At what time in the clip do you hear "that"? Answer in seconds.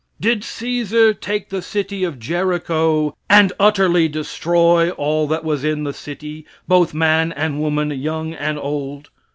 5.27-5.43